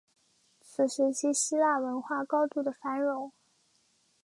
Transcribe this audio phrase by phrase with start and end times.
[0.59, 3.31] 此时期希腊文化高度的繁荣